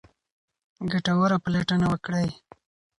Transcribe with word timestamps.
ګټوره 0.91 1.37
پلټنه 1.45 1.85
وکړئ. 1.91 2.29